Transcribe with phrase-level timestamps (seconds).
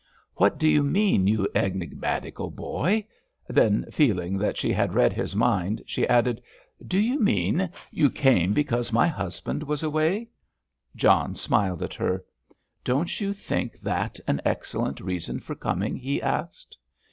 [0.37, 3.05] "What do you mean, you enigmatical boy?"
[3.47, 6.41] Then feeling that she had read his mind, she added:
[6.83, 10.29] "Do you mean—you came because my husband was away?"
[10.95, 12.25] John smiled at her.
[12.83, 16.75] "Don't you think that an excellent reason for coming?" he asked.